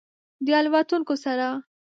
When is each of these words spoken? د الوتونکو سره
د 0.45 0.47
الوتونکو 0.59 1.13
سره 1.23 1.47